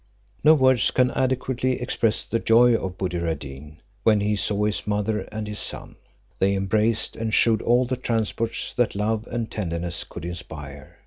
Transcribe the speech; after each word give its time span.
No 0.43 0.55
words 0.55 0.89
can 0.89 1.11
adequately 1.11 1.79
express 1.79 2.23
the 2.23 2.39
joy 2.39 2.73
of 2.73 2.97
Buddir 2.97 3.27
ad 3.29 3.37
Deen, 3.37 3.83
when 4.01 4.19
he 4.19 4.35
saw 4.35 4.63
his 4.63 4.87
mother 4.87 5.29
and 5.31 5.47
his 5.47 5.59
son. 5.59 5.95
They 6.39 6.55
embraced, 6.55 7.15
and 7.15 7.31
shewed 7.31 7.61
all 7.61 7.85
the 7.85 7.97
transports 7.97 8.73
that 8.77 8.95
love 8.95 9.27
and 9.27 9.51
tenderness 9.51 10.03
could 10.03 10.25
inspire. 10.25 10.97